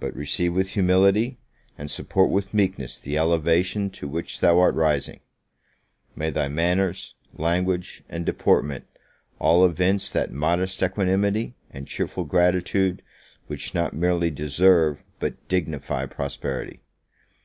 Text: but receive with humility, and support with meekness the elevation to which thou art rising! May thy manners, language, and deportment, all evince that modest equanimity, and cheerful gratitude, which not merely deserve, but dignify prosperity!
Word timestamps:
but 0.00 0.12
receive 0.16 0.52
with 0.52 0.70
humility, 0.70 1.38
and 1.78 1.88
support 1.88 2.28
with 2.28 2.52
meekness 2.52 2.98
the 2.98 3.16
elevation 3.16 3.88
to 3.88 4.08
which 4.08 4.40
thou 4.40 4.58
art 4.58 4.74
rising! 4.74 5.20
May 6.16 6.30
thy 6.30 6.48
manners, 6.48 7.14
language, 7.34 8.02
and 8.08 8.26
deportment, 8.26 8.84
all 9.38 9.64
evince 9.64 10.10
that 10.10 10.32
modest 10.32 10.82
equanimity, 10.82 11.54
and 11.70 11.86
cheerful 11.86 12.24
gratitude, 12.24 13.00
which 13.46 13.76
not 13.76 13.94
merely 13.94 14.32
deserve, 14.32 15.04
but 15.20 15.46
dignify 15.46 16.04
prosperity! 16.06 16.80